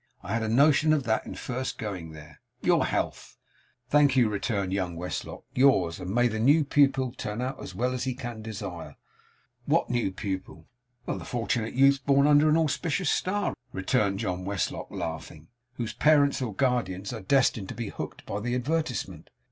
[0.23, 2.41] I had a notion of that in first going there.
[2.63, 3.37] Your health!'
[3.91, 5.43] 'Thank you,' returned young Westlock.
[5.53, 5.99] 'Yours.
[5.99, 8.95] And may the new pupil turn out as well as you can desire!'
[9.65, 10.65] 'What new pupil?'
[11.05, 16.55] 'The fortunate youth, born under an auspicious star,' returned John Westlock, laughing; 'whose parents, or
[16.55, 19.29] guardians, are destined to be hooked by the advertisement.